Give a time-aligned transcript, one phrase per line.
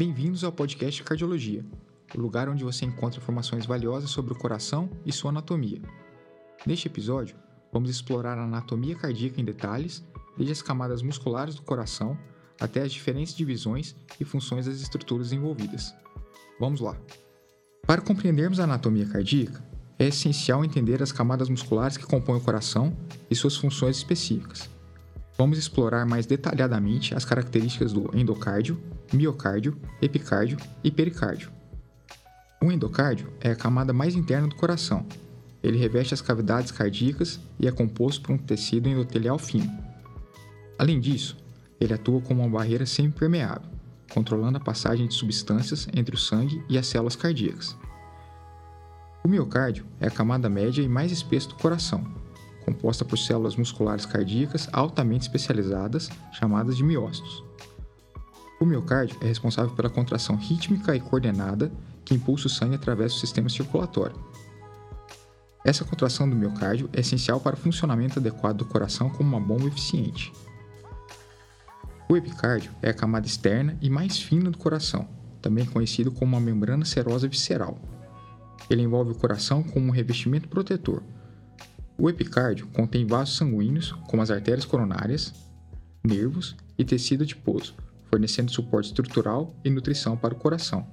[0.00, 1.62] Bem-vindos ao podcast Cardiologia,
[2.16, 5.78] o lugar onde você encontra informações valiosas sobre o coração e sua anatomia.
[6.66, 7.36] Neste episódio,
[7.70, 10.02] vamos explorar a anatomia cardíaca em detalhes,
[10.38, 12.16] desde as camadas musculares do coração
[12.58, 15.94] até as diferentes divisões e funções das estruturas envolvidas.
[16.58, 16.96] Vamos lá!
[17.86, 19.62] Para compreendermos a anatomia cardíaca,
[19.98, 22.96] é essencial entender as camadas musculares que compõem o coração
[23.30, 24.66] e suas funções específicas.
[25.40, 28.78] Vamos explorar mais detalhadamente as características do endocárdio,
[29.10, 31.50] miocárdio, epicárdio e pericárdio.
[32.62, 35.06] O endocárdio é a camada mais interna do coração.
[35.62, 39.72] Ele reveste as cavidades cardíacas e é composto por um tecido endotelial fino.
[40.78, 41.38] Além disso,
[41.80, 43.70] ele atua como uma barreira semipermeável,
[44.12, 47.74] controlando a passagem de substâncias entre o sangue e as células cardíacas.
[49.24, 52.19] O miocárdio é a camada média e mais espessa do coração,
[52.64, 57.42] composta por células musculares cardíacas altamente especializadas, chamadas de miócitos.
[58.60, 61.72] O miocárdio é responsável pela contração rítmica e coordenada
[62.04, 64.16] que impulsa o sangue através do sistema circulatório.
[65.64, 69.68] Essa contração do miocárdio é essencial para o funcionamento adequado do coração como uma bomba
[69.68, 70.32] eficiente.
[72.08, 75.06] O epicárdio é a camada externa e mais fina do coração,
[75.40, 77.78] também conhecido como uma membrana serosa visceral.
[78.68, 81.02] Ele envolve o coração como um revestimento protetor.
[82.00, 85.34] O epicárdio contém vasos sanguíneos, como as artérias coronárias,
[86.02, 87.74] nervos e tecido adiposo,
[88.06, 90.86] fornecendo suporte estrutural e nutrição para o coração.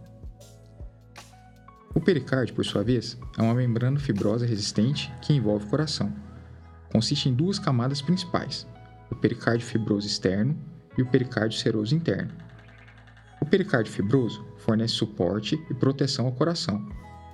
[1.95, 6.13] O pericárdio, por sua vez, é uma membrana fibrosa resistente que envolve o coração.
[6.91, 8.67] Consiste em duas camadas principais:
[9.09, 10.59] o pericárdio fibroso externo
[10.97, 12.33] e o pericárdio seroso interno.
[13.39, 16.85] O pericárdio fibroso fornece suporte e proteção ao coração,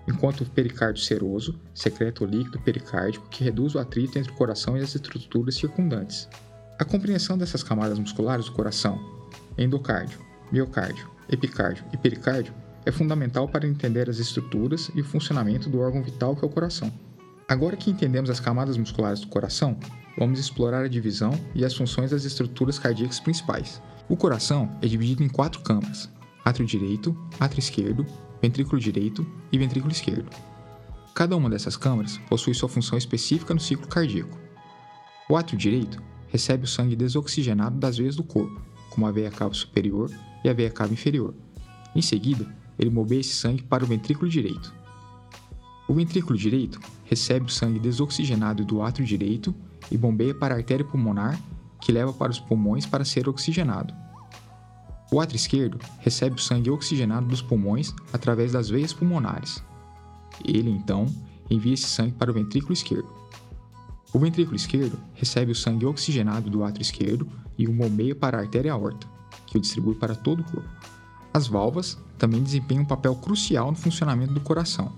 [0.08, 4.78] enquanto o pericárdio seroso secreta o líquido pericárdico que reduz o atrito entre o coração
[4.78, 6.28] e as estruturas circundantes.
[6.80, 9.00] A compreensão dessas camadas musculares do coração,
[9.58, 10.20] endocárdio,
[10.52, 12.54] miocárdio, epicárdio e pericárdio,
[12.86, 16.52] é fundamental para entender as estruturas e o funcionamento do órgão vital que é o
[16.52, 16.92] coração.
[17.48, 19.78] Agora que entendemos as camadas musculares do coração,
[20.18, 23.82] vamos explorar a divisão e as funções das estruturas cardíacas principais.
[24.10, 26.10] O coração é dividido em quatro câmaras:
[26.44, 28.06] átrio direito, átrio esquerdo,
[28.44, 30.30] ventrículo direito e ventrículo esquerdo.
[31.16, 34.38] Cada uma dessas câmaras possui sua função específica no ciclo cardíaco.
[35.30, 39.54] O átrio direito recebe o sangue desoxigenado das veias do corpo, como a veia cava
[39.54, 40.12] superior
[40.44, 41.34] e a veia cava inferior.
[41.96, 42.46] Em seguida,
[42.78, 44.74] ele moveia esse sangue para o ventrículo direito.
[45.88, 49.56] O ventrículo direito recebe o sangue desoxigenado do átrio direito
[49.90, 51.40] e bombeia para a artéria pulmonar,
[51.80, 53.94] que leva para os pulmões para ser oxigenado.
[55.14, 59.64] O átrio esquerdo recebe o sangue oxigenado dos pulmões através das veias pulmonares.
[60.44, 61.06] Ele, então,
[61.52, 63.08] envia esse sangue para o ventrículo esquerdo.
[64.12, 68.42] O ventrículo esquerdo recebe o sangue oxigenado do átrio esquerdo e o bombeia para a
[68.42, 69.06] artéria aorta,
[69.46, 70.70] que o distribui para todo o corpo.
[71.32, 74.92] As válvulas também desempenham um papel crucial no funcionamento do coração.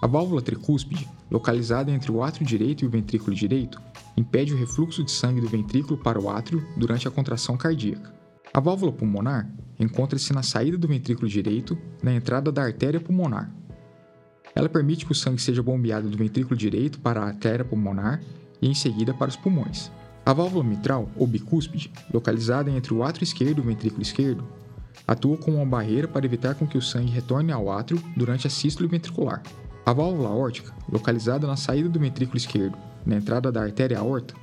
[0.00, 3.82] A válvula tricúspide, localizada entre o átrio direito e o ventrículo direito,
[4.16, 8.15] impede o refluxo de sangue do ventrículo para o átrio durante a contração cardíaca.
[8.56, 9.46] A válvula pulmonar
[9.78, 13.52] encontra-se na saída do ventrículo direito, na entrada da artéria pulmonar.
[14.54, 18.18] Ela permite que o sangue seja bombeado do ventrículo direito para a artéria pulmonar
[18.62, 19.92] e em seguida para os pulmões.
[20.24, 24.42] A válvula mitral, ou bicúspide, localizada entre o átrio esquerdo e o ventrículo esquerdo,
[25.06, 28.50] atua como uma barreira para evitar com que o sangue retorne ao átrio durante a
[28.50, 29.42] sístole ventricular.
[29.84, 34.34] A válvula aórtica, localizada na saída do ventrículo esquerdo, na entrada da artéria aorta,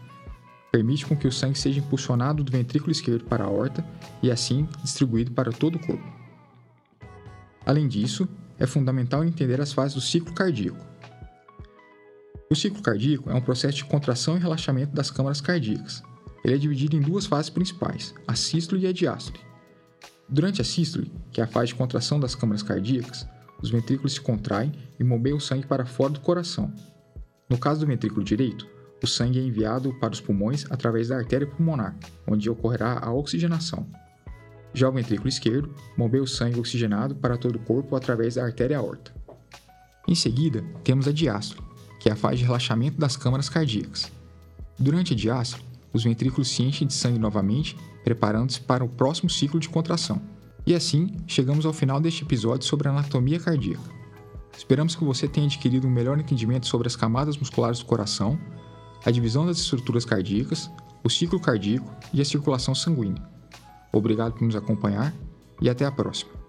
[0.74, 3.86] permite com que o sangue seja impulsionado do ventrículo esquerdo para a aorta
[4.24, 6.04] e assim distribuído para todo o corpo.
[7.64, 10.84] Além disso, é fundamental entender as fases do ciclo cardíaco.
[12.50, 16.02] O ciclo cardíaco é um processo de contração e relaxamento das câmaras cardíacas.
[16.44, 19.40] Ele é dividido em duas fases principais, a sístole e a diástole.
[20.28, 23.28] Durante a sístole, que é a fase de contração das câmaras cardíacas,
[23.62, 26.74] os ventrículos se contraem e movem o sangue para fora do coração.
[27.48, 28.68] No caso do ventrículo direito,
[29.04, 33.86] o sangue é enviado para os pulmões através da artéria pulmonar, onde ocorrerá a oxigenação.
[34.74, 38.78] Já o ventrículo esquerdo move o sangue oxigenado para todo o corpo através da artéria
[38.78, 39.14] aorta.
[40.08, 41.62] Em seguida, temos a diástole,
[42.00, 44.12] que é a fase de relaxamento das câmaras cardíacas.
[44.80, 45.64] Durante a diástole,
[45.94, 50.22] os ventrículos se enchem de sangue novamente, preparando-se para o próximo ciclo de contração.
[50.66, 53.92] E assim, chegamos ao final deste episódio sobre a anatomia cardíaca.
[54.58, 58.40] Esperamos que você tenha adquirido um melhor entendimento sobre as camadas musculares do coração
[59.06, 60.70] a divisão das estruturas cardíacas,
[61.04, 63.22] o ciclo cardíaco e a circulação sanguínea.
[63.92, 65.14] Obrigado por nos acompanhar
[65.62, 66.43] e até a próxima.